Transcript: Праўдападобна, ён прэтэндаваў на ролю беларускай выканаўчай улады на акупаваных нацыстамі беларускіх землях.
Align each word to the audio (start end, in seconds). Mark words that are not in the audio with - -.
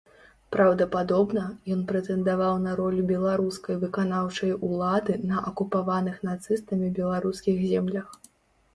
Праўдападобна, 0.53 1.43
ён 1.75 1.83
прэтэндаваў 1.91 2.57
на 2.65 2.71
ролю 2.81 3.05
беларускай 3.13 3.79
выканаўчай 3.85 4.57
улады 4.71 5.21
на 5.33 5.47
акупаваных 5.53 6.21
нацыстамі 6.33 6.95
беларускіх 7.01 7.67
землях. 7.73 8.07